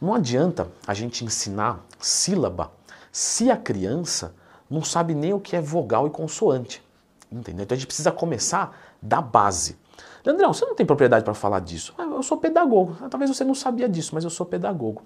Não 0.00 0.14
adianta 0.14 0.68
a 0.86 0.94
gente 0.94 1.24
ensinar 1.24 1.84
sílaba 1.98 2.72
se 3.12 3.50
a 3.50 3.56
criança 3.56 4.34
não 4.68 4.82
sabe 4.82 5.14
nem 5.14 5.34
o 5.34 5.40
que 5.40 5.56
é 5.56 5.60
vogal 5.60 6.06
e 6.06 6.10
consoante. 6.10 6.82
Entendeu? 7.30 7.64
Então 7.64 7.74
a 7.74 7.78
gente 7.78 7.86
precisa 7.86 8.10
começar 8.10 8.76
da 9.02 9.20
base. 9.20 9.76
Leandrão, 10.24 10.52
você 10.52 10.64
não 10.64 10.74
tem 10.74 10.84
propriedade 10.84 11.24
para 11.24 11.34
falar 11.34 11.60
disso. 11.60 11.94
Ah, 11.96 12.02
eu 12.02 12.22
sou 12.22 12.38
pedagogo. 12.38 12.96
Ah, 13.00 13.08
talvez 13.08 13.30
você 13.30 13.44
não 13.44 13.54
sabia 13.54 13.88
disso, 13.88 14.14
mas 14.14 14.24
eu 14.24 14.30
sou 14.30 14.46
pedagogo. 14.46 15.02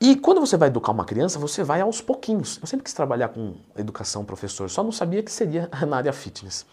E 0.00 0.16
quando 0.16 0.40
você 0.40 0.56
vai 0.56 0.68
educar 0.68 0.92
uma 0.92 1.04
criança, 1.04 1.38
você 1.38 1.62
vai 1.62 1.80
aos 1.80 2.00
pouquinhos. 2.00 2.58
Eu 2.60 2.66
sempre 2.66 2.84
quis 2.84 2.92
trabalhar 2.92 3.28
com 3.28 3.54
educação, 3.76 4.24
professor, 4.24 4.68
só 4.68 4.82
não 4.82 4.92
sabia 4.92 5.22
que 5.22 5.30
seria 5.30 5.68
na 5.86 5.96
área 5.96 6.12
fitness. 6.12 6.66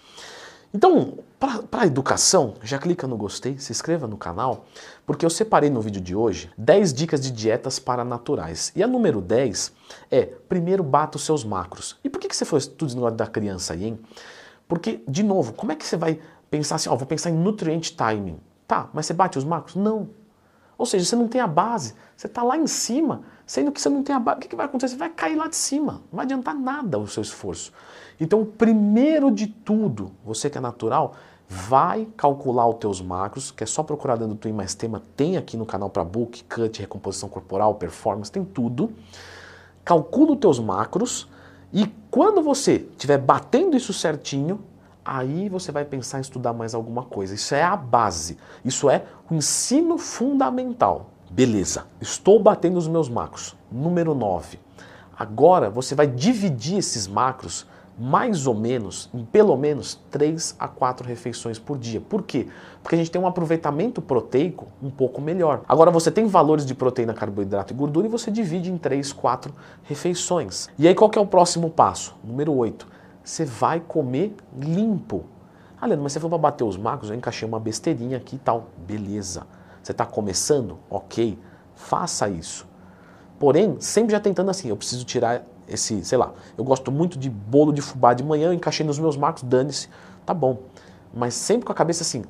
Então, 0.74 1.20
para 1.40 1.82
a 1.82 1.88
educação, 1.88 2.54
já 2.62 2.78
clica 2.78 3.08
no 3.08 3.18
gostei, 3.18 3.58
se 3.58 3.72
inscreva 3.72 4.06
no 4.08 4.18
canal, 4.18 4.66
porque 5.06 5.26
eu 5.26 5.30
separei 5.30 5.70
no 5.70 5.82
vídeo 5.82 6.02
de 6.02 6.16
hoje 6.16 6.52
10 6.58 6.94
dicas 6.94 7.22
de 7.22 7.32
dietas 7.32 7.80
para 7.80 8.06
naturais. 8.06 8.72
E 8.76 8.84
a 8.84 8.88
número 8.88 9.20
10 9.20 9.72
é, 10.12 10.26
primeiro 10.48 10.84
bata 10.84 11.18
os 11.18 11.24
seus 11.24 11.44
macros. 11.44 11.98
E 12.04 12.10
por 12.10 12.20
que, 12.20 12.28
que 12.28 12.36
você 12.36 12.46
foi 12.46 12.62
tudo 12.62 12.96
no 12.96 13.02
lado 13.02 13.16
da 13.16 13.26
criança 13.26 13.74
aí, 13.74 13.86
hein? 13.86 14.00
Porque, 14.68 15.04
de 15.08 15.24
novo, 15.24 15.54
como 15.54 15.72
é 15.72 15.76
que 15.76 15.86
você 15.86 15.98
vai 15.98 16.20
pensar 16.52 16.76
assim, 16.76 16.90
ó, 16.90 16.96
vou 16.96 17.08
pensar 17.08 17.30
em 17.30 17.34
nutrient 17.34 17.92
timing. 17.96 18.40
Tá, 18.68 18.90
mas 18.94 19.08
você 19.08 19.14
bate 19.14 19.38
os 19.38 19.44
macros? 19.44 19.76
Não. 19.76 20.10
Ou 20.80 20.86
seja, 20.86 21.04
você 21.04 21.16
não 21.18 21.28
tem 21.28 21.42
a 21.42 21.48
base, 21.48 21.94
você 22.16 22.28
está 22.28 22.42
lá 22.42 22.58
em 22.58 22.66
cima, 22.66 23.24
sendo 23.46 23.70
que 23.70 23.82
você 23.82 23.90
não 23.90 24.02
tem 24.02 24.16
a 24.16 24.20
base. 24.20 24.38
O 24.38 24.40
que, 24.40 24.48
que 24.48 24.56
vai 24.56 24.66
acontecer? 24.66 24.94
Você 24.94 24.98
vai 24.98 25.10
cair 25.10 25.36
lá 25.36 25.48
de 25.48 25.58
cima, 25.58 26.02
não 26.10 26.16
vai 26.16 26.24
adiantar 26.24 26.56
nada 26.56 26.98
o 26.98 27.06
seu 27.06 27.22
esforço. 27.22 27.74
Então, 28.18 28.46
primeiro 28.46 29.30
de 29.30 29.46
tudo, 29.48 30.14
você 30.24 30.50
que 30.50 30.58
é 30.58 30.62
natural, 30.62 31.16
vai 31.50 32.08
calcular 32.16 32.66
os 32.66 32.78
teus 32.78 33.02
macros, 33.02 33.52
que 33.52 33.62
é 33.62 33.68
só 33.68 33.84
procurar 33.84 34.16
dentro 34.16 34.36
do 34.36 34.40
Twin 34.40 34.54
Mais 34.54 34.74
Tema, 34.74 35.04
tem 35.18 35.36
aqui 35.36 35.58
no 35.58 35.66
canal 35.66 35.90
para 35.90 36.06
book, 36.06 36.46
cut, 36.46 36.80
recomposição 36.80 37.28
corporal, 37.28 37.76
performance, 37.76 38.32
tem 38.32 38.46
tudo. 38.46 38.94
Calcula 39.84 40.32
os 40.32 40.40
teus 40.40 40.60
macros 40.60 41.28
e 41.74 41.88
quando 42.10 42.42
você 42.42 42.88
estiver 42.92 43.18
batendo 43.18 43.76
isso 43.76 43.92
certinho, 43.92 44.64
aí 45.18 45.50
você 45.50 45.72
vai 45.72 45.84
pensar 45.84 46.20
em 46.20 46.22
estudar 46.22 46.54
mais 46.54 46.76
alguma 46.76 47.04
coisa. 47.04 47.34
Isso 47.34 47.56
é 47.56 47.64
a 47.64 47.76
base, 47.76 48.38
isso 48.64 48.90
é 48.90 49.06
o 49.30 49.34
ensino 49.34 49.98
fundamental. 49.98 51.10
Beleza, 51.32 51.86
estou 52.00 52.40
batendo 52.40 52.78
os 52.78 52.88
meus 52.88 53.10
macros. 53.10 53.56
Número 53.72 54.14
9. 54.14 54.60
Agora 55.18 55.70
você 55.70 55.96
vai 55.96 56.06
dividir 56.06 56.78
esses 56.78 57.08
macros 57.08 57.66
mais 57.98 58.48
ou 58.48 58.54
menos, 58.56 59.10
em 59.14 59.26
pelo 59.26 59.58
menos 59.58 60.00
3 60.10 60.56
a 60.58 60.68
4 60.68 61.06
refeições 61.06 61.60
por 61.60 61.78
dia. 61.78 62.00
Por 62.00 62.24
quê? 62.24 62.48
Porque 62.82 62.96
a 62.96 62.98
gente 62.98 63.12
tem 63.12 63.22
um 63.22 63.28
aproveitamento 63.28 64.02
proteico 64.02 64.68
um 64.82 64.90
pouco 64.90 65.20
melhor. 65.20 65.64
Agora 65.68 65.92
você 65.92 66.10
tem 66.10 66.26
valores 66.26 66.66
de 66.66 66.74
proteína, 66.74 67.14
carboidrato 67.14 67.74
e 67.74 67.76
gordura 67.76 68.08
e 68.08 68.10
você 68.10 68.32
divide 68.32 68.72
em 68.72 68.78
3, 68.78 69.12
4 69.12 69.54
refeições. 69.84 70.70
E 70.78 70.88
aí 70.88 70.96
qual 70.96 71.10
que 71.10 71.20
é 71.20 71.22
o 71.22 71.26
próximo 71.26 71.70
passo? 71.70 72.16
Número 72.24 72.54
8. 72.54 72.99
Você 73.30 73.46
vai 73.46 73.80
comer 73.80 74.36
limpo. 74.58 75.24
Ah, 75.80 75.86
Leandro, 75.86 76.02
mas 76.02 76.14
você 76.14 76.20
foi 76.20 76.30
para 76.32 76.40
bater 76.40 76.64
os 76.64 76.76
macros, 76.76 77.12
eu 77.12 77.16
encaixei 77.16 77.48
uma 77.48 77.60
besteirinha 77.60 78.18
aqui 78.18 78.38
e 78.38 78.40
tal. 78.40 78.70
Beleza. 78.88 79.46
Você 79.84 79.92
está 79.92 80.04
começando? 80.04 80.80
Ok. 80.90 81.38
Faça 81.76 82.28
isso. 82.28 82.68
Porém, 83.38 83.80
sempre 83.80 84.14
já 84.14 84.20
tentando 84.20 84.50
assim, 84.50 84.70
eu 84.70 84.76
preciso 84.76 85.06
tirar 85.06 85.44
esse, 85.68 86.04
sei 86.04 86.18
lá, 86.18 86.34
eu 86.58 86.64
gosto 86.64 86.92
muito 86.92 87.20
de 87.20 87.30
bolo 87.30 87.72
de 87.72 87.84
fubá 87.84 88.16
de 88.16 88.24
manhã, 88.24 88.48
eu 88.48 88.54
encaixei 88.54 88.84
nos 88.84 88.98
meus 88.98 89.16
marcos, 89.16 89.44
dane-se, 89.44 89.90
tá 90.26 90.34
bom. 90.34 90.64
Mas 91.14 91.36
sempre 91.36 91.68
com 91.68 91.72
a 91.72 91.76
cabeça 91.76 92.02
assim, 92.02 92.24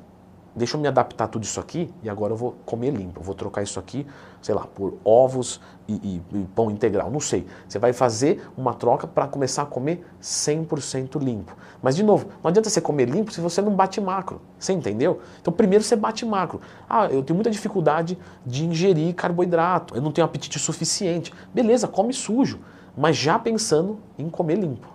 deixa 0.54 0.76
eu 0.76 0.80
me 0.80 0.88
adaptar 0.88 1.28
tudo 1.28 1.44
isso 1.44 1.60
aqui 1.60 1.92
e 2.02 2.08
agora 2.08 2.32
eu 2.32 2.36
vou 2.36 2.56
comer 2.64 2.90
limpo. 2.90 3.20
Eu 3.20 3.24
vou 3.24 3.34
trocar 3.34 3.62
isso 3.62 3.78
aqui, 3.78 4.06
sei 4.42 4.54
lá, 4.54 4.66
por 4.66 4.98
ovos 5.04 5.60
e, 5.88 5.94
e, 5.94 6.22
e 6.38 6.46
pão 6.54 6.70
integral. 6.70 7.10
Não 7.10 7.20
sei. 7.20 7.46
Você 7.68 7.78
vai 7.78 7.92
fazer 7.92 8.48
uma 8.56 8.74
troca 8.74 9.06
para 9.06 9.26
começar 9.26 9.62
a 9.62 9.66
comer 9.66 10.04
100% 10.22 11.20
limpo. 11.22 11.56
Mas, 11.82 11.96
de 11.96 12.02
novo, 12.02 12.28
não 12.42 12.48
adianta 12.48 12.68
você 12.68 12.80
comer 12.80 13.08
limpo 13.08 13.32
se 13.32 13.40
você 13.40 13.62
não 13.62 13.74
bate 13.74 14.00
macro. 14.00 14.40
Você 14.58 14.72
entendeu? 14.72 15.20
Então, 15.40 15.52
primeiro 15.52 15.84
você 15.84 15.96
bate 15.96 16.24
macro. 16.26 16.60
Ah, 16.88 17.06
eu 17.06 17.22
tenho 17.22 17.36
muita 17.36 17.50
dificuldade 17.50 18.18
de 18.44 18.66
ingerir 18.66 19.14
carboidrato. 19.14 19.94
Eu 19.94 20.02
não 20.02 20.12
tenho 20.12 20.24
apetite 20.24 20.58
suficiente. 20.58 21.32
Beleza, 21.54 21.88
come 21.88 22.12
sujo 22.12 22.60
mas 22.96 23.16
já 23.16 23.38
pensando 23.38 23.98
em 24.18 24.28
comer 24.28 24.58
limpo. 24.58 24.88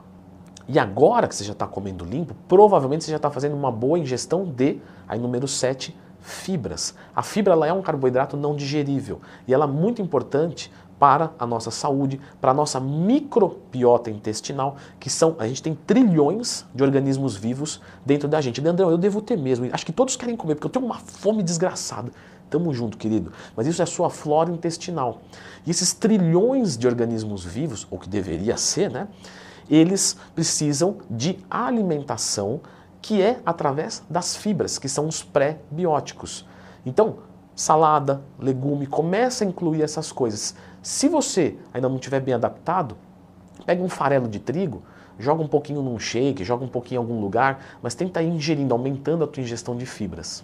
E 0.68 0.80
agora 0.80 1.28
que 1.28 1.36
você 1.36 1.44
já 1.44 1.54
está 1.54 1.68
comendo 1.68 2.04
limpo, 2.04 2.36
provavelmente 2.48 3.04
você 3.04 3.12
já 3.12 3.18
está 3.18 3.30
fazendo 3.30 3.56
uma 3.56 3.72
boa 3.72 4.00
ingestão 4.00 4.46
de, 4.46 4.80
aí 5.08 5.20
número 5.20 5.48
7, 5.48 5.96
fibras. 6.20 6.96
A 7.16 7.22
fibra 7.22 7.54
ela 7.54 7.68
é 7.68 7.74
um 7.74 7.84
carboidrato 7.84 8.36
não 8.36 8.56
digerível 8.56 9.22
e 9.48 9.54
ela 9.54 9.66
é 9.66 9.68
muito 9.68 10.02
importante 10.02 10.72
para 11.00 11.32
a 11.38 11.46
nossa 11.46 11.70
saúde, 11.70 12.20
para 12.40 12.52
a 12.52 12.54
nossa 12.54 12.80
microbiota 12.80 14.10
intestinal, 14.10 14.78
que 15.00 15.10
são, 15.10 15.36
a 15.38 15.48
gente 15.48 15.62
tem 15.62 15.76
trilhões 15.76 16.66
de 16.74 16.84
organismos 16.84 17.36
vivos 17.36 17.82
dentro 18.06 18.28
da 18.28 18.40
gente. 18.40 18.62
Leandrão, 18.62 18.90
eu 18.90 18.98
devo 18.98 19.22
ter 19.22 19.38
mesmo, 19.38 19.68
acho 19.72 19.86
que 19.86 19.92
todos 19.92 20.16
querem 20.16 20.36
comer, 20.36 20.56
porque 20.56 20.68
eu 20.68 20.72
tenho 20.72 20.86
uma 20.86 21.00
fome 21.00 21.44
desgraçada. 21.44 22.12
Tamo 22.50 22.74
junto, 22.74 22.98
querido. 22.98 23.32
Mas 23.56 23.68
isso 23.68 23.82
é 23.82 23.86
sua 23.86 24.10
flora 24.10 24.52
intestinal. 24.52 25.22
E 25.66 25.72
esses 25.72 25.94
trilhões 25.94 26.78
de 26.78 26.88
organismos 26.88 27.44
vivos, 27.44 27.88
ou 27.90 28.00
que 28.00 28.08
deveria 28.08 28.56
ser, 28.56 28.90
né? 28.90 29.08
Eles 29.70 30.18
precisam 30.34 30.98
de 31.10 31.40
alimentação 31.50 32.62
que 33.02 33.22
é 33.22 33.40
através 33.46 34.04
das 34.10 34.36
fibras, 34.36 34.80
que 34.80 34.90
são 34.90 35.08
os 35.08 35.22
pré-bióticos. 35.22 36.48
Então, 36.86 37.18
salada, 37.56 38.22
legume, 38.40 38.88
começa 38.88 39.44
a 39.44 39.48
incluir 39.48 39.84
essas 39.84 40.12
coisas. 40.12 40.56
Se 40.82 41.08
você 41.08 41.56
ainda 41.74 41.88
não 41.88 41.98
estiver 41.98 42.20
bem 42.20 42.34
adaptado, 42.34 42.98
pega 43.66 43.84
um 43.84 43.90
farelo 43.90 44.28
de 44.28 44.40
trigo, 44.40 44.84
joga 45.18 45.42
um 45.42 45.48
pouquinho 45.48 45.82
num 45.82 45.98
shake, 46.00 46.44
joga 46.44 46.66
um 46.66 46.68
pouquinho 46.68 47.00
em 47.00 47.04
algum 47.04 47.22
lugar, 47.22 47.64
mas 47.82 47.96
tenta 47.96 48.22
ir 48.22 48.30
ingerindo, 48.30 48.74
aumentando 48.74 49.24
a 49.24 49.28
tua 49.28 49.42
ingestão 49.42 49.76
de 49.76 49.86
fibras. 49.86 50.44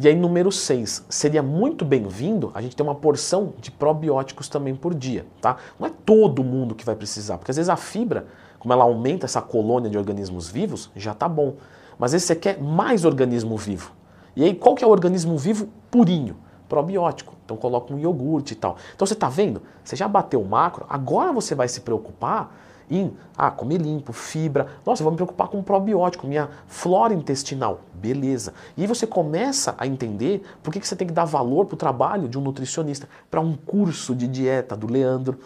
E 0.00 0.08
aí, 0.08 0.14
número 0.14 0.50
6, 0.50 1.04
seria 1.08 1.42
muito 1.42 1.84
bem-vindo 1.84 2.50
a 2.54 2.62
gente 2.62 2.74
ter 2.74 2.82
uma 2.82 2.94
porção 2.94 3.52
de 3.60 3.70
probióticos 3.70 4.48
também 4.48 4.74
por 4.74 4.94
dia, 4.94 5.26
tá? 5.40 5.58
Não 5.78 5.86
é 5.86 5.90
todo 5.90 6.42
mundo 6.42 6.74
que 6.74 6.84
vai 6.84 6.96
precisar, 6.96 7.38
porque 7.38 7.50
às 7.50 7.56
vezes 7.56 7.68
a 7.68 7.76
fibra, 7.76 8.26
como 8.62 8.72
ela 8.72 8.84
aumenta 8.84 9.26
essa 9.26 9.42
colônia 9.42 9.90
de 9.90 9.98
organismos 9.98 10.48
vivos, 10.48 10.88
já 10.94 11.12
tá 11.12 11.28
bom. 11.28 11.54
Mas 11.98 12.12
vezes 12.12 12.28
você 12.28 12.36
quer 12.36 12.62
mais 12.62 13.04
organismo 13.04 13.56
vivo. 13.56 13.90
E 14.36 14.44
aí, 14.44 14.54
qual 14.54 14.76
que 14.76 14.84
é 14.84 14.86
o 14.86 14.90
organismo 14.90 15.36
vivo 15.36 15.68
purinho? 15.90 16.36
Probiótico. 16.68 17.34
Então 17.44 17.56
coloca 17.56 17.92
um 17.92 17.98
iogurte 17.98 18.52
e 18.52 18.56
tal. 18.56 18.76
Então 18.94 19.04
você 19.04 19.14
está 19.14 19.28
vendo? 19.28 19.62
Você 19.82 19.96
já 19.96 20.06
bateu 20.06 20.40
o 20.40 20.48
macro, 20.48 20.86
agora 20.88 21.32
você 21.32 21.56
vai 21.56 21.66
se 21.66 21.80
preocupar 21.80 22.54
em 22.88 23.12
ah, 23.36 23.50
comer 23.50 23.78
limpo, 23.78 24.12
fibra. 24.12 24.68
Nossa, 24.86 25.02
vou 25.02 25.10
me 25.10 25.16
preocupar 25.16 25.48
com 25.48 25.60
probiótico, 25.60 26.24
minha 26.28 26.48
flora 26.68 27.12
intestinal. 27.12 27.80
Beleza. 27.92 28.54
E 28.76 28.82
aí 28.82 28.86
você 28.86 29.08
começa 29.08 29.74
a 29.76 29.88
entender 29.88 30.44
por 30.62 30.72
que, 30.72 30.78
que 30.78 30.86
você 30.86 30.94
tem 30.94 31.08
que 31.08 31.12
dar 31.12 31.24
valor 31.24 31.66
para 31.66 31.74
o 31.74 31.76
trabalho 31.76 32.28
de 32.28 32.38
um 32.38 32.40
nutricionista, 32.40 33.08
para 33.28 33.40
um 33.40 33.56
curso 33.56 34.14
de 34.14 34.28
dieta 34.28 34.76
do 34.76 34.86
Leandro. 34.86 35.40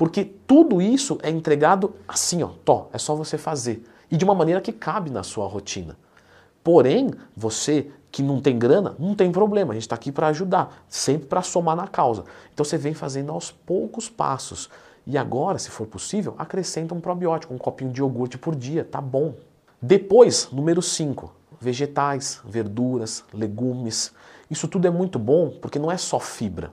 Porque 0.00 0.24
tudo 0.24 0.80
isso 0.80 1.18
é 1.22 1.28
entregado 1.28 1.94
assim, 2.08 2.42
ó, 2.42 2.48
tó, 2.64 2.88
é 2.90 2.96
só 2.96 3.14
você 3.14 3.36
fazer. 3.36 3.84
E 4.10 4.16
de 4.16 4.24
uma 4.24 4.34
maneira 4.34 4.58
que 4.58 4.72
cabe 4.72 5.10
na 5.10 5.22
sua 5.22 5.46
rotina. 5.46 5.94
Porém, 6.64 7.10
você 7.36 7.90
que 8.10 8.22
não 8.22 8.40
tem 8.40 8.58
grana, 8.58 8.96
não 8.98 9.14
tem 9.14 9.30
problema, 9.30 9.72
a 9.72 9.74
gente 9.74 9.82
está 9.82 9.96
aqui 9.96 10.10
para 10.10 10.28
ajudar, 10.28 10.84
sempre 10.88 11.26
para 11.26 11.42
somar 11.42 11.76
na 11.76 11.86
causa. 11.86 12.24
Então 12.50 12.64
você 12.64 12.78
vem 12.78 12.94
fazendo 12.94 13.30
aos 13.30 13.50
poucos 13.50 14.08
passos. 14.08 14.70
E 15.06 15.18
agora, 15.18 15.58
se 15.58 15.68
for 15.68 15.86
possível, 15.86 16.34
acrescenta 16.38 16.94
um 16.94 17.00
probiótico, 17.00 17.52
um 17.52 17.58
copinho 17.58 17.92
de 17.92 18.00
iogurte 18.00 18.38
por 18.38 18.56
dia, 18.56 18.82
tá 18.82 19.02
bom. 19.02 19.34
Depois, 19.82 20.48
número 20.50 20.80
5, 20.80 21.30
vegetais, 21.60 22.40
verduras, 22.42 23.22
legumes. 23.34 24.14
Isso 24.50 24.66
tudo 24.66 24.88
é 24.88 24.90
muito 24.90 25.18
bom 25.18 25.50
porque 25.60 25.78
não 25.78 25.92
é 25.92 25.98
só 25.98 26.18
fibra. 26.18 26.72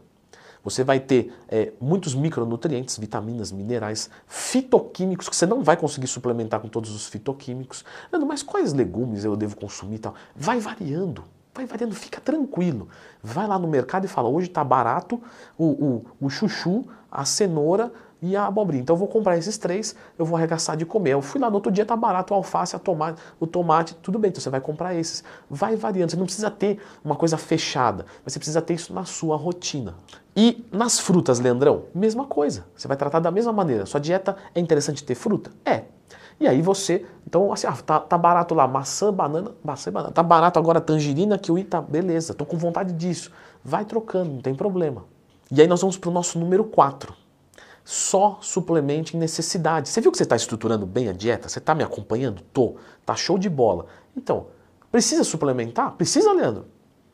Você 0.69 0.83
vai 0.83 0.99
ter 0.99 1.33
é, 1.47 1.71
muitos 1.79 2.13
micronutrientes, 2.13 2.97
vitaminas, 2.97 3.53
minerais, 3.53 4.09
fitoquímicos 4.27 5.29
que 5.29 5.35
você 5.35 5.45
não 5.45 5.63
vai 5.63 5.77
conseguir 5.77 6.07
suplementar 6.07 6.59
com 6.59 6.67
todos 6.67 6.93
os 6.93 7.07
fitoquímicos. 7.07 7.85
Mas 8.27 8.43
quais 8.43 8.73
legumes 8.73 9.23
eu 9.23 9.37
devo 9.37 9.55
consumir 9.55 9.99
tal? 9.99 10.13
Vai 10.35 10.59
variando. 10.59 11.23
Vai 11.55 11.65
variando, 11.65 11.95
fica 11.95 12.19
tranquilo. 12.19 12.89
Vai 13.23 13.47
lá 13.47 13.57
no 13.57 13.65
mercado 13.65 14.03
e 14.03 14.09
fala: 14.09 14.27
hoje 14.27 14.47
está 14.47 14.61
barato 14.61 15.21
o, 15.57 15.65
o, 15.65 16.05
o 16.19 16.29
chuchu, 16.29 16.85
a 17.09 17.23
cenoura, 17.23 17.89
e 18.21 18.35
a 18.35 18.45
abobrinha. 18.45 18.81
Então 18.81 18.95
eu 18.95 18.97
vou 18.97 19.07
comprar 19.07 19.37
esses 19.37 19.57
três, 19.57 19.95
eu 20.17 20.25
vou 20.25 20.37
arregaçar 20.37 20.75
de 20.75 20.85
comer. 20.85 21.13
Eu 21.13 21.21
fui 21.21 21.39
lá 21.39 21.49
no 21.49 21.55
outro 21.55 21.71
dia, 21.71 21.85
tá 21.85 21.95
barato 21.95 22.33
o 22.33 22.37
alface, 22.37 22.75
a 22.75 22.79
tomate, 22.79 23.21
o 23.39 23.47
tomate, 23.47 23.95
tudo 23.95 24.17
bem, 24.19 24.29
então 24.29 24.41
você 24.41 24.49
vai 24.49 24.61
comprar 24.61 24.95
esses. 24.95 25.23
Vai 25.49 25.75
variando, 25.75 26.11
você 26.11 26.17
não 26.17 26.25
precisa 26.25 26.49
ter 26.49 26.79
uma 27.03 27.15
coisa 27.15 27.37
fechada, 27.37 28.05
mas 28.23 28.33
você 28.33 28.39
precisa 28.39 28.61
ter 28.61 28.73
isso 28.73 28.93
na 28.93 29.05
sua 29.05 29.35
rotina. 29.35 29.95
E 30.35 30.65
nas 30.71 30.99
frutas, 30.99 31.39
Leandrão, 31.39 31.85
mesma 31.93 32.25
coisa. 32.25 32.65
Você 32.75 32.87
vai 32.87 32.95
tratar 32.95 33.19
da 33.19 33.31
mesma 33.31 33.51
maneira. 33.51 33.85
Sua 33.85 33.99
dieta 33.99 34.37
é 34.53 34.59
interessante 34.59 35.03
ter 35.03 35.15
fruta? 35.15 35.51
É. 35.65 35.85
E 36.39 36.47
aí 36.47 36.61
você, 36.61 37.03
então 37.25 37.51
assim, 37.51 37.65
ah, 37.65 37.75
tá, 37.83 37.99
tá 37.99 38.15
barato 38.15 38.53
lá, 38.53 38.67
maçã, 38.67 39.11
banana, 39.11 39.55
maçã, 39.63 39.91
banana. 39.91 40.13
Tá 40.13 40.21
barato 40.21 40.59
agora 40.59 40.79
tangerina, 40.79 41.37
kiwi, 41.37 41.63
tá, 41.63 41.81
beleza, 41.81 42.35
tô 42.35 42.45
com 42.45 42.57
vontade 42.57 42.93
disso. 42.93 43.31
Vai 43.63 43.85
trocando, 43.85 44.33
não 44.33 44.41
tem 44.41 44.53
problema. 44.53 45.05
E 45.51 45.59
aí 45.59 45.67
nós 45.67 45.81
vamos 45.81 45.97
para 45.97 46.09
o 46.09 46.13
nosso 46.13 46.37
número 46.37 46.63
4. 46.63 47.26
Só 47.89 48.37
suplemente 48.41 49.15
em 49.15 49.19
necessidade. 49.21 49.87
Você 49.87 50.01
viu 50.01 50.11
que 50.11 50.17
você 50.17 50.23
está 50.23 50.35
estruturando 50.35 50.85
bem 50.85 51.07
a 51.07 51.13
dieta? 51.13 51.47
Você 51.47 51.59
está 51.59 51.73
me 51.73 51.85
acompanhando? 51.85 52.41
Tô. 52.51 52.75
Tá 53.05 53.15
show 53.15 53.37
de 53.37 53.49
bola. 53.49 53.85
Então, 54.13 54.47
precisa 54.91 55.23
suplementar? 55.23 55.93
Precisa, 55.93 56.33
Leandro? 56.33 56.65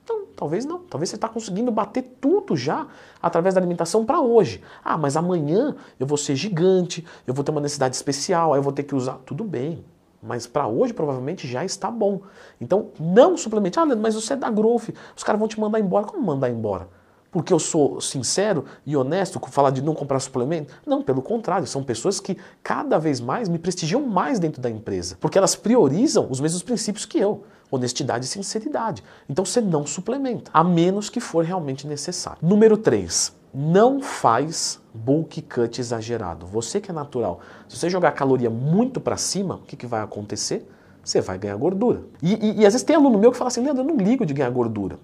Então, 0.04 0.24
talvez 0.36 0.66
não. 0.66 0.80
Talvez 0.80 1.12
você 1.12 1.16
está 1.16 1.30
conseguindo 1.30 1.72
bater 1.72 2.18
tudo 2.20 2.58
já 2.58 2.88
através 3.22 3.54
da 3.54 3.62
alimentação 3.62 4.04
para 4.04 4.20
hoje. 4.20 4.64
Ah, 4.84 4.98
mas 4.98 5.16
amanhã 5.16 5.76
eu 6.00 6.08
vou 6.08 6.18
ser 6.18 6.36
gigante, 6.36 7.06
eu 7.28 7.36
vou 7.36 7.44
ter 7.44 7.52
uma 7.52 7.62
necessidade 7.62 7.96
especial, 7.96 8.52
aí 8.52 8.58
eu 8.58 8.64
vou 8.64 8.74
ter 8.74 8.82
que 8.82 8.96
usar. 8.96 9.20
Tudo 9.28 9.44
bem. 9.44 9.86
Mas 10.24 10.48
para 10.48 10.66
hoje 10.66 10.92
provavelmente 10.92 11.48
já 11.48 11.64
está 11.64 11.92
bom. 11.92 12.22
Então, 12.60 12.90
não 13.00 13.38
suplemente. 13.38 13.78
Ah, 13.78 13.84
Leandro, 13.84 14.02
mas 14.02 14.16
você 14.16 14.34
é 14.34 14.38
da 14.38 14.50
Growth. 14.50 14.90
Os 15.16 15.24
caras 15.24 15.38
vão 15.38 15.48
te 15.48 15.60
mandar 15.60 15.80
embora. 15.80 16.08
Como 16.08 16.26
mandar 16.26 16.50
embora? 16.50 16.90
Porque 17.34 17.52
eu 17.52 17.58
sou 17.58 18.00
sincero 18.00 18.64
e 18.86 18.96
honesto 18.96 19.40
com 19.40 19.50
falar 19.50 19.72
de 19.72 19.82
não 19.82 19.96
comprar 19.96 20.20
suplemento? 20.20 20.72
Não, 20.86 21.02
pelo 21.02 21.22
contrário, 21.22 21.66
são 21.66 21.84
pessoas 21.84 22.20
que 22.20 22.38
cada 22.62 23.00
vez 23.00 23.20
mais 23.20 23.50
me 23.50 23.58
prestigiam 23.58 24.06
mais 24.06 24.38
dentro 24.38 24.62
da 24.62 24.70
empresa, 24.70 25.18
porque 25.20 25.38
elas 25.38 25.56
priorizam 25.56 26.28
os 26.30 26.40
mesmos 26.40 26.62
princípios 26.62 27.06
que 27.06 27.18
eu. 27.18 27.44
Honestidade 27.72 28.26
e 28.26 28.28
sinceridade. 28.28 29.04
Então 29.28 29.44
você 29.44 29.60
não 29.60 29.84
suplementa, 29.84 30.52
a 30.54 30.64
menos 30.64 31.10
que 31.10 31.20
for 31.20 31.44
realmente 31.44 31.88
necessário. 31.88 32.38
Número 32.40 32.78
3. 32.78 33.34
Não 33.52 34.00
faz 34.00 34.80
bulk 34.94 35.42
cut 35.42 35.82
exagerado. 35.82 36.46
Você 36.46 36.80
que 36.80 36.92
é 36.92 36.94
natural, 36.94 37.40
se 37.68 37.76
você 37.78 37.90
jogar 37.90 38.12
caloria 38.12 38.50
muito 38.50 39.02
para 39.02 39.18
cima, 39.18 39.56
o 39.56 39.62
que, 39.62 39.76
que 39.76 39.88
vai 39.88 40.02
acontecer? 40.02 40.70
Você 41.04 41.20
vai 41.20 41.40
ganhar 41.40 41.56
gordura. 41.56 42.04
E, 42.22 42.34
e, 42.34 42.62
e 42.62 42.66
às 42.66 42.74
vezes 42.74 42.84
tem 42.84 42.96
aluno 42.96 43.18
meu 43.18 43.32
que 43.32 43.38
fala 43.38 43.48
assim, 43.48 43.64
Leandro, 43.64 43.84
eu 43.84 43.88
não 43.88 43.98
ligo 43.98 44.24
de 44.24 44.36
ganhar 44.36 44.52
gordura. 44.52 45.00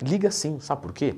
Liga 0.00 0.30
sim, 0.30 0.58
sabe 0.60 0.82
por 0.82 0.92
quê? 0.92 1.16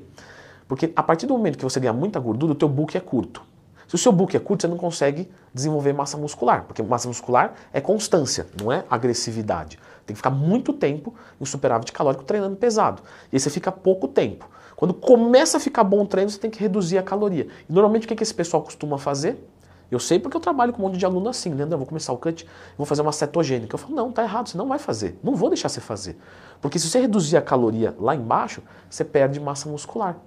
Porque 0.67 0.91
a 0.95 1.03
partir 1.03 1.25
do 1.25 1.33
momento 1.33 1.57
que 1.57 1.63
você 1.63 1.79
ganha 1.79 1.93
muita 1.93 2.19
gordura, 2.19 2.51
o 2.51 2.55
teu 2.55 2.67
book 2.67 2.95
é 2.97 2.99
curto. 2.99 3.41
Se 3.87 3.95
o 3.95 3.97
seu 3.97 4.11
book 4.11 4.35
é 4.35 4.39
curto, 4.39 4.61
você 4.61 4.67
não 4.67 4.77
consegue 4.77 5.31
desenvolver 5.53 5.93
massa 5.93 6.17
muscular, 6.17 6.65
porque 6.65 6.83
massa 6.83 7.07
muscular 7.07 7.53
é 7.71 7.79
constância, 7.79 8.45
não 8.61 8.69
é 8.71 8.83
agressividade. 8.89 9.79
Tem 10.05 10.13
que 10.13 10.17
ficar 10.17 10.29
muito 10.29 10.73
tempo 10.73 11.13
em 11.39 11.45
superávit 11.45 11.91
calórico 11.93 12.23
treinando 12.25 12.57
pesado. 12.57 13.01
E 13.31 13.37
aí 13.37 13.39
você 13.39 13.49
fica 13.49 13.71
pouco 13.71 14.07
tempo. 14.07 14.49
Quando 14.75 14.93
começa 14.93 15.57
a 15.57 15.59
ficar 15.59 15.83
bom 15.83 16.03
o 16.03 16.05
treino, 16.05 16.29
você 16.29 16.37
tem 16.37 16.51
que 16.51 16.59
reduzir 16.59 16.97
a 16.97 17.03
caloria. 17.03 17.47
E 17.67 17.73
normalmente 17.73 18.05
o 18.05 18.15
que 18.15 18.21
esse 18.21 18.33
pessoal 18.33 18.61
costuma 18.61 18.97
fazer? 18.97 19.41
Eu 19.89 19.99
sei 19.99 20.19
porque 20.19 20.35
eu 20.35 20.41
trabalho 20.41 20.73
com 20.73 20.81
um 20.81 20.85
monte 20.85 20.97
de 20.97 21.05
aluno 21.05 21.29
assim, 21.29 21.53
Leandro, 21.53 21.75
eu 21.75 21.77
vou 21.77 21.87
começar 21.87 22.11
o 22.11 22.17
cut, 22.17 22.45
vou 22.77 22.85
fazer 22.85 23.01
uma 23.01 23.13
cetogênica. 23.13 23.73
Eu 23.73 23.79
falo, 23.79 23.95
não, 23.95 24.11
tá 24.11 24.21
errado, 24.21 24.49
você 24.49 24.57
não 24.57 24.67
vai 24.67 24.77
fazer. 24.77 25.17
Não 25.23 25.33
vou 25.33 25.49
deixar 25.49 25.69
você 25.69 25.79
fazer. 25.79 26.17
Porque 26.61 26.77
se 26.77 26.89
você 26.89 26.99
reduzir 26.99 27.37
a 27.37 27.41
caloria 27.41 27.95
lá 27.97 28.13
embaixo, 28.13 28.61
você 28.89 29.05
perde 29.05 29.39
massa 29.39 29.69
muscular. 29.69 30.17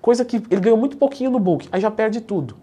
Coisa 0.00 0.24
que 0.24 0.36
ele 0.50 0.60
ganhou 0.60 0.78
muito 0.78 0.96
pouquinho 0.96 1.30
no 1.30 1.40
bulk, 1.40 1.68
aí 1.72 1.80
já 1.80 1.90
perde 1.90 2.20
tudo. 2.20 2.56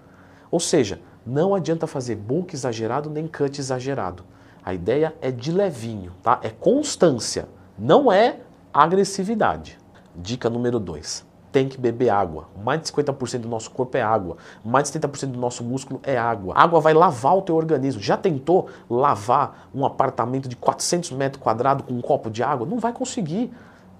Ou 0.49 0.59
seja, 0.59 1.01
não 1.25 1.55
adianta 1.55 1.87
fazer 1.87 2.15
bulk 2.15 2.53
exagerado 2.53 3.09
nem 3.09 3.27
cut 3.27 3.59
exagerado. 3.59 4.23
A 4.63 4.73
ideia 4.73 5.13
é 5.21 5.31
de 5.31 5.51
levinho, 5.51 6.11
tá? 6.23 6.39
É 6.41 6.49
constância, 6.49 7.47
não 7.77 8.11
é 8.11 8.39
agressividade. 8.73 9.77
Dica 10.15 10.49
número 10.49 10.79
2. 10.79 11.25
Tem 11.51 11.69
que 11.69 11.79
beber 11.79 12.09
água. 12.09 12.47
Mais 12.63 12.81
de 12.81 12.87
50% 12.91 13.39
do 13.39 13.47
nosso 13.47 13.71
corpo 13.71 13.95
é 13.95 14.01
água. 14.01 14.37
Mais 14.63 14.89
de 14.89 14.99
70% 14.99 15.31
do 15.31 15.39
nosso 15.39 15.63
músculo 15.63 16.01
é 16.03 16.17
água. 16.17 16.53
A 16.55 16.63
água 16.63 16.81
vai 16.81 16.93
lavar 16.93 17.37
o 17.37 17.41
teu 17.41 17.55
organismo. 17.55 18.01
Já 18.01 18.17
tentou 18.17 18.67
lavar 18.89 19.69
um 19.73 19.85
apartamento 19.85 20.49
de 20.49 20.55
400 20.55 21.11
metros 21.11 21.41
quadrados 21.41 21.85
com 21.85 21.93
um 21.93 22.01
copo 22.01 22.29
de 22.29 22.43
água? 22.43 22.67
Não 22.67 22.77
vai 22.77 22.91
conseguir. 22.91 23.53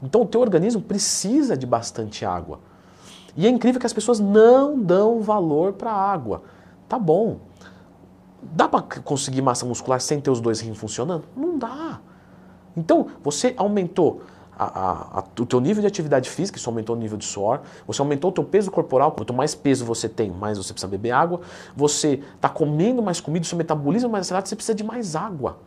Então 0.04 0.22
o 0.22 0.26
teu 0.26 0.42
organismo 0.42 0.82
precisa 0.82 1.56
de 1.56 1.66
bastante 1.66 2.26
água. 2.26 2.60
E 3.36 3.46
é 3.46 3.50
incrível 3.50 3.80
que 3.80 3.86
as 3.86 3.94
pessoas 3.94 4.20
não 4.20 4.80
dão 4.80 5.22
valor 5.22 5.74
para 5.74 5.92
a 5.92 6.12
água. 6.12 6.44
Tá 6.88 6.98
bom. 6.98 7.40
Dá 8.42 8.68
para 8.68 8.82
conseguir 8.82 9.42
massa 9.42 9.66
muscular 9.66 10.00
sem 10.00 10.22
ter 10.22 10.30
os 10.30 10.40
dois 10.40 10.62
rins 10.62 10.78
funcionando? 10.78 11.26
Não 11.36 11.58
dá. 11.58 12.00
Então, 12.78 13.08
você 13.24 13.54
aumentou 13.58 14.22
a, 14.58 14.66
a, 14.66 15.20
a, 15.20 15.24
o 15.40 15.46
teu 15.46 15.60
nível 15.60 15.82
de 15.82 15.88
atividade 15.88 16.30
física, 16.30 16.58
isso 16.58 16.70
aumentou 16.70 16.96
o 16.96 17.00
nível 17.00 17.18
de 17.18 17.26
suor, 17.26 17.62
você 17.86 18.02
aumentou 18.02 18.30
o 18.30 18.34
teu 18.34 18.44
peso 18.44 18.72
corporal, 18.72 19.12
quanto 19.12 19.34
mais 19.34 19.54
peso 19.54 19.84
você 19.84 20.08
tem, 20.08 20.32
mais 20.32 20.58
você 20.58 20.72
precisa 20.72 20.90
beber 20.90 21.12
água, 21.12 21.42
você 21.76 22.22
está 22.36 22.48
comendo 22.48 23.02
mais 23.02 23.20
comida, 23.20 23.46
seu 23.46 23.58
metabolismo 23.58 24.10
é 24.10 24.12
mais 24.12 24.28
acelerado, 24.28 24.48
você 24.48 24.56
precisa 24.56 24.76
de 24.76 24.84
mais 24.84 25.16
água. 25.16 25.58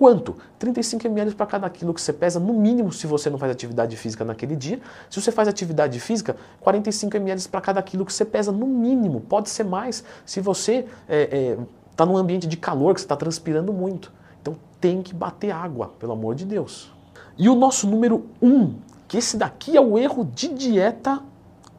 Quanto? 0.00 0.34
35 0.58 1.06
ml 1.08 1.34
para 1.34 1.44
cada 1.44 1.68
quilo 1.68 1.92
que 1.92 2.00
você 2.00 2.10
pesa, 2.10 2.40
no 2.40 2.54
mínimo 2.54 2.90
se 2.90 3.06
você 3.06 3.28
não 3.28 3.36
faz 3.36 3.52
atividade 3.52 3.94
física 3.98 4.24
naquele 4.24 4.56
dia. 4.56 4.80
Se 5.10 5.20
você 5.20 5.30
faz 5.30 5.46
atividade 5.46 6.00
física, 6.00 6.38
45 6.58 7.18
ml 7.18 7.48
para 7.50 7.60
cada 7.60 7.82
quilo 7.82 8.06
que 8.06 8.12
você 8.14 8.24
pesa, 8.24 8.50
no 8.50 8.66
mínimo. 8.66 9.20
Pode 9.20 9.50
ser 9.50 9.64
mais 9.64 10.02
se 10.24 10.40
você 10.40 10.86
está 10.86 10.94
é, 11.06 11.50
é, 11.50 11.58
tá 11.94 12.06
num 12.06 12.16
ambiente 12.16 12.46
de 12.46 12.56
calor, 12.56 12.94
que 12.94 13.02
você 13.02 13.04
está 13.04 13.14
transpirando 13.14 13.74
muito. 13.74 14.10
Então 14.40 14.56
tem 14.80 15.02
que 15.02 15.12
bater 15.12 15.50
água, 15.50 15.92
pelo 15.98 16.12
amor 16.12 16.34
de 16.34 16.46
Deus. 16.46 16.90
E 17.36 17.50
o 17.50 17.54
nosso 17.54 17.86
número 17.86 18.24
um, 18.40 18.76
que 19.06 19.18
esse 19.18 19.36
daqui 19.36 19.76
é 19.76 19.80
o 19.82 19.98
erro 19.98 20.24
de 20.24 20.48
dieta 20.48 21.20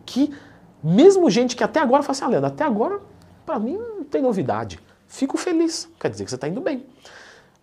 que 0.06 0.32
mesmo 0.84 1.28
gente 1.28 1.56
que 1.56 1.64
até 1.64 1.80
agora 1.80 2.04
fala 2.04 2.12
assim, 2.12 2.26
ah, 2.26 2.28
Leandro, 2.28 2.50
até 2.50 2.64
agora 2.66 3.00
para 3.48 3.58
mim 3.58 3.78
não 3.78 4.04
tem 4.04 4.22
novidade. 4.22 4.80
Fico 5.08 5.38
feliz, 5.38 5.90
quer 6.00 6.12
dizer 6.12 6.24
que 6.24 6.30
você 6.30 6.36
está 6.36 6.48
indo 6.48 6.62
bem. 6.62 6.86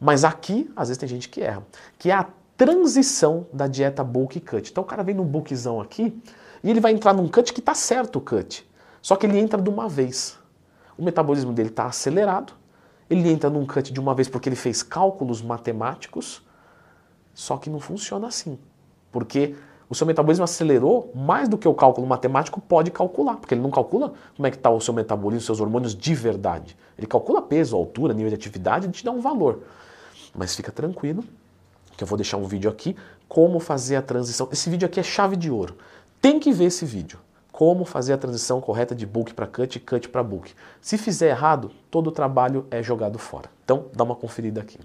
Mas 0.00 0.24
aqui, 0.24 0.70
às 0.76 0.88
vezes 0.88 0.98
tem 0.98 1.08
gente 1.08 1.28
que 1.28 1.40
erra, 1.40 1.62
que 1.98 2.10
é 2.10 2.14
a 2.14 2.26
transição 2.56 3.46
da 3.52 3.66
dieta 3.66 4.02
bulk 4.02 4.40
cut. 4.40 4.70
Então 4.70 4.82
o 4.82 4.86
cara 4.86 5.02
vem 5.02 5.14
num 5.14 5.24
bulkzão 5.24 5.80
aqui 5.80 6.20
e 6.62 6.70
ele 6.70 6.80
vai 6.80 6.92
entrar 6.92 7.12
num 7.12 7.28
cut 7.28 7.52
que 7.52 7.60
está 7.60 7.74
certo 7.74 8.16
o 8.16 8.20
cut. 8.20 8.68
Só 9.00 9.16
que 9.16 9.26
ele 9.26 9.38
entra 9.38 9.60
de 9.60 9.70
uma 9.70 9.88
vez. 9.88 10.38
O 10.96 11.04
metabolismo 11.04 11.52
dele 11.52 11.68
está 11.68 11.86
acelerado, 11.86 12.52
ele 13.08 13.30
entra 13.30 13.48
num 13.48 13.64
cut 13.64 13.92
de 13.92 14.00
uma 14.00 14.14
vez 14.14 14.28
porque 14.28 14.48
ele 14.48 14.56
fez 14.56 14.82
cálculos 14.82 15.40
matemáticos, 15.40 16.42
só 17.32 17.56
que 17.56 17.70
não 17.70 17.78
funciona 17.78 18.26
assim. 18.26 18.58
Porque 19.12 19.54
o 19.88 19.94
seu 19.94 20.06
metabolismo 20.06 20.44
acelerou 20.44 21.10
mais 21.14 21.48
do 21.48 21.56
que 21.56 21.66
o 21.66 21.72
cálculo 21.72 22.06
matemático 22.06 22.60
pode 22.60 22.90
calcular, 22.90 23.36
porque 23.36 23.54
ele 23.54 23.62
não 23.62 23.70
calcula 23.70 24.12
como 24.36 24.46
é 24.46 24.50
que 24.50 24.56
está 24.56 24.68
o 24.68 24.80
seu 24.80 24.92
metabolismo, 24.92 25.46
seus 25.46 25.60
hormônios 25.60 25.94
de 25.94 26.14
verdade. 26.14 26.76
Ele 26.98 27.06
calcula 27.06 27.40
peso, 27.40 27.76
altura, 27.76 28.12
nível 28.12 28.28
de 28.28 28.34
atividade 28.34 28.86
e 28.86 28.90
te 28.90 29.04
dá 29.04 29.12
um 29.12 29.20
valor. 29.20 29.62
Mas 30.34 30.54
fica 30.54 30.70
tranquilo, 30.70 31.24
que 31.96 32.04
eu 32.04 32.06
vou 32.06 32.16
deixar 32.16 32.36
um 32.36 32.44
vídeo 32.44 32.70
aqui, 32.70 32.96
como 33.28 33.60
fazer 33.60 33.96
a 33.96 34.02
transição. 34.02 34.48
Esse 34.52 34.70
vídeo 34.70 34.86
aqui 34.86 35.00
é 35.00 35.02
chave 35.02 35.36
de 35.36 35.50
ouro. 35.50 35.76
Tem 36.20 36.38
que 36.38 36.52
ver 36.52 36.66
esse 36.66 36.84
vídeo. 36.84 37.18
Como 37.50 37.84
fazer 37.84 38.12
a 38.12 38.18
transição 38.18 38.60
correta 38.60 38.94
de 38.94 39.04
book 39.04 39.34
para 39.34 39.46
cut 39.46 39.76
e 39.76 39.80
cut 39.80 40.08
para 40.08 40.22
book. 40.22 40.54
Se 40.80 40.96
fizer 40.96 41.30
errado, 41.30 41.72
todo 41.90 42.06
o 42.06 42.12
trabalho 42.12 42.66
é 42.70 42.82
jogado 42.82 43.18
fora. 43.18 43.50
Então, 43.64 43.86
dá 43.92 44.04
uma 44.04 44.14
conferida 44.14 44.60
aqui. 44.60 44.78